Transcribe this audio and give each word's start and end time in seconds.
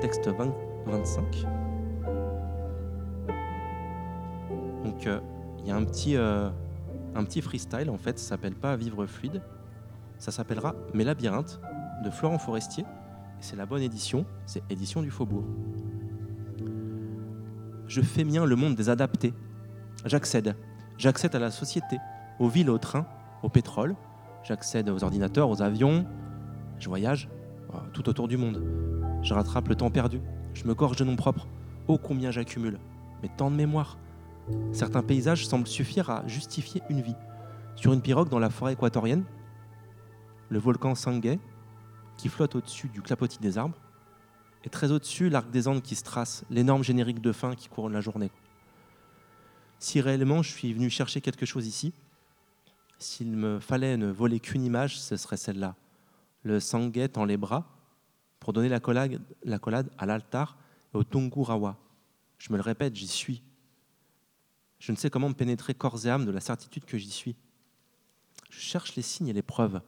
texte 0.00 0.28
20 0.28 0.54
25. 0.86 1.46
Donc 4.84 5.06
euh, 5.06 5.20
il 5.58 5.68
y 5.68 5.70
a 5.70 5.76
un 5.76 5.84
petit, 5.84 6.16
euh, 6.16 6.48
un 7.14 7.24
petit 7.24 7.42
freestyle 7.42 7.90
en 7.90 7.98
fait, 7.98 8.18
ça 8.18 8.30
s'appelle 8.30 8.54
pas 8.54 8.76
Vivre 8.76 9.06
fluide, 9.06 9.42
ça 10.18 10.30
s'appellera 10.30 10.74
Mes 10.94 11.04
labyrinthes 11.04 11.60
de 12.04 12.10
Florent 12.10 12.38
Forestier. 12.38 12.84
C'est 13.40 13.56
la 13.56 13.66
bonne 13.66 13.82
édition, 13.82 14.26
c'est 14.46 14.62
édition 14.70 15.02
du 15.02 15.10
Faubourg. 15.10 15.44
Je 17.86 18.00
fais 18.00 18.24
mien 18.24 18.44
le 18.44 18.56
monde 18.56 18.74
des 18.74 18.88
adaptés. 18.88 19.34
J'accède. 20.04 20.54
J'accède 20.96 21.34
à 21.34 21.38
la 21.38 21.50
société, 21.50 21.98
aux 22.38 22.48
villes, 22.48 22.70
aux 22.70 22.78
trains, 22.78 23.06
au 23.42 23.48
pétrole. 23.48 23.96
J'accède 24.42 24.88
aux 24.90 25.02
ordinateurs, 25.02 25.48
aux 25.48 25.62
avions. 25.62 26.06
Je 26.78 26.88
voyage 26.88 27.28
euh, 27.74 27.78
tout 27.92 28.08
autour 28.08 28.28
du 28.28 28.36
monde. 28.36 28.99
Je 29.22 29.34
rattrape 29.34 29.68
le 29.68 29.74
temps 29.74 29.90
perdu. 29.90 30.20
Je 30.54 30.64
me 30.64 30.74
gorge 30.74 30.96
de 30.96 31.04
nom 31.04 31.16
propre. 31.16 31.46
Oh 31.88 31.98
combien 31.98 32.30
j'accumule. 32.30 32.78
Mais 33.22 33.30
tant 33.36 33.50
de 33.50 33.56
mémoire. 33.56 33.98
Certains 34.72 35.02
paysages 35.02 35.46
semblent 35.46 35.66
suffire 35.66 36.08
à 36.10 36.26
justifier 36.26 36.82
une 36.88 37.02
vie. 37.02 37.16
Sur 37.76 37.92
une 37.92 38.00
pirogue 38.00 38.30
dans 38.30 38.38
la 38.38 38.50
forêt 38.50 38.72
équatorienne, 38.72 39.24
le 40.48 40.58
volcan 40.58 40.94
Sangay, 40.94 41.38
qui 42.16 42.28
flotte 42.28 42.54
au-dessus 42.56 42.88
du 42.88 43.02
clapotis 43.02 43.38
des 43.38 43.58
arbres, 43.58 43.76
et 44.64 44.68
très 44.68 44.90
au-dessus, 44.90 45.28
l'arc 45.30 45.50
des 45.50 45.68
Andes 45.68 45.82
qui 45.82 45.94
se 45.94 46.02
trace, 46.02 46.44
l'énorme 46.50 46.82
générique 46.82 47.20
de 47.20 47.32
fin 47.32 47.54
qui 47.54 47.68
couronne 47.68 47.92
la 47.92 48.00
journée. 48.00 48.30
Si 49.78 50.00
réellement 50.00 50.42
je 50.42 50.50
suis 50.50 50.72
venu 50.74 50.90
chercher 50.90 51.20
quelque 51.20 51.46
chose 51.46 51.66
ici, 51.66 51.94
s'il 52.98 53.32
me 53.36 53.60
fallait 53.60 53.96
ne 53.96 54.10
voler 54.10 54.40
qu'une 54.40 54.64
image, 54.64 55.00
ce 55.00 55.16
serait 55.16 55.38
celle-là. 55.38 55.74
Le 56.42 56.60
Sangay 56.60 57.08
dans 57.08 57.24
les 57.24 57.38
bras 57.38 57.64
pour 58.40 58.52
donner 58.52 58.68
la 58.68 58.80
collade, 58.80 59.20
la 59.44 59.58
collade 59.58 59.90
à 59.98 60.06
l'altar 60.06 60.56
et 60.92 60.96
au 60.96 61.04
Tongurawa. 61.04 61.78
Je 62.38 62.50
me 62.52 62.56
le 62.56 62.62
répète, 62.62 62.96
j'y 62.96 63.06
suis. 63.06 63.42
Je 64.78 64.92
ne 64.92 64.96
sais 64.96 65.10
comment 65.10 65.28
me 65.28 65.34
pénétrer 65.34 65.74
corps 65.74 66.06
et 66.06 66.10
âme 66.10 66.24
de 66.24 66.30
la 66.30 66.40
certitude 66.40 66.86
que 66.86 66.96
j'y 66.98 67.10
suis. 67.10 67.36
Je 68.48 68.58
cherche 68.58 68.96
les 68.96 69.02
signes 69.02 69.28
et 69.28 69.32
les 69.34 69.42
preuves. 69.42 69.80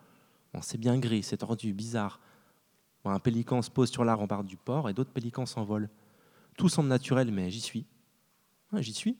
Bon, 0.53 0.61
c'est 0.61 0.79
bien 0.79 0.99
gris, 0.99 1.23
c'est 1.23 1.39
tordu, 1.39 1.73
bizarre. 1.73 2.21
Un 3.05 3.19
pélican 3.19 3.63
se 3.63 3.71
pose 3.71 3.91
sur 3.91 4.05
la 4.05 4.15
rambarde 4.15 4.47
du 4.47 4.57
port 4.57 4.89
et 4.89 4.95
d'autres 4.95 5.11
pélicans 5.11 5.47
s'envolent. 5.47 5.89
Tout 6.57 6.69
semble 6.69 6.89
naturel, 6.89 7.33
mais 7.33 7.51
j'y 7.51 7.61
suis. 7.61 7.87
J'y 8.75 8.93
suis. 8.93 9.19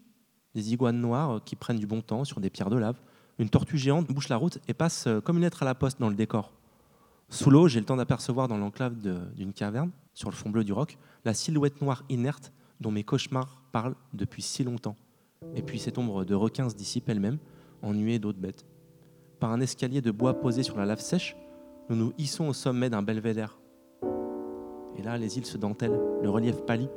Des 0.55 0.73
iguanes 0.73 1.01
noires 1.01 1.43
qui 1.45 1.57
prennent 1.57 1.79
du 1.79 1.87
bon 1.87 2.03
temps 2.03 2.25
sur 2.25 2.41
des 2.41 2.51
pierres 2.51 2.71
de 2.71 2.77
lave. 2.77 3.01
Une 3.39 3.49
tortue 3.49 3.79
géante 3.79 4.07
bouche 4.07 4.29
la 4.29 4.37
route 4.37 4.59
et 4.69 4.75
passe 4.75 5.07
euh, 5.07 5.21
comme 5.21 5.39
une 5.39 5.43
lettre 5.43 5.63
à 5.63 5.65
la 5.65 5.75
poste 5.75 5.99
dans 5.99 6.11
le 6.11 6.15
décor. 6.15 6.53
Sous 7.33 7.49
l'eau, 7.49 7.67
j'ai 7.67 7.81
le 7.81 7.87
temps 7.87 7.97
d'apercevoir 7.97 8.47
dans 8.47 8.59
l'enclave 8.59 8.95
d'une 9.35 9.55
caverne, 9.55 9.91
sur 10.13 10.29
le 10.29 10.35
fond 10.35 10.51
bleu 10.51 10.65
du 10.65 10.75
roc, 10.75 10.99
la 11.25 11.33
silhouette 11.33 11.81
noire 11.81 12.05
inerte 12.11 12.53
dont 12.79 12.91
mes 12.91 13.05
cauchemars 13.05 13.63
parlent 13.73 13.95
depuis 14.13 14.43
si 14.43 14.65
longtemps. 14.65 14.97
Et 15.55 15.63
puis 15.63 15.79
cette 15.79 15.97
ombre 15.97 16.27
de 16.27 16.35
requin 16.35 16.69
se 16.69 16.75
dissipe 16.75 17.09
elle-même, 17.09 17.39
en 17.81 17.95
nuée 17.95 18.19
d'autres 18.19 18.39
bêtes. 18.39 18.67
Par 19.41 19.51
un 19.51 19.63
escalier 19.63 20.03
de 20.03 20.11
bois 20.11 20.41
posé 20.41 20.63
sur 20.63 20.77
la 20.77 20.85
lave 20.85 21.01
sèche, 21.01 21.35
nous 21.89 21.97
nous 21.97 22.13
hissons 22.19 22.49
au 22.49 22.53
sommet 22.53 22.91
d'un 22.91 23.01
belvédère. 23.01 23.59
Et 24.99 25.03
là, 25.03 25.17
les 25.17 25.39
îles 25.39 25.47
se 25.47 25.57
dentellent, 25.57 25.99
le 26.21 26.29
relief 26.29 26.61
pâlit, 26.67 26.91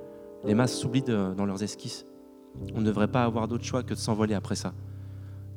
les 0.44 0.54
masses 0.54 0.78
s'oublient 0.78 1.02
dans 1.02 1.46
leurs 1.46 1.64
esquisses. 1.64 2.06
On 2.74 2.82
ne 2.82 2.86
devrait 2.86 3.08
pas 3.08 3.24
avoir 3.24 3.48
d'autre 3.48 3.64
choix 3.64 3.84
que 3.84 3.94
de 3.94 4.00
s'envoler 4.00 4.34
après 4.34 4.56
ça. 4.56 4.74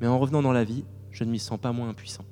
Mais 0.00 0.06
en 0.06 0.20
revenant 0.20 0.40
dans 0.40 0.52
la 0.52 0.62
vie, 0.62 0.84
je 1.10 1.24
ne 1.24 1.32
m'y 1.32 1.40
sens 1.40 1.58
pas 1.58 1.72
moins 1.72 1.88
impuissant. 1.88 2.24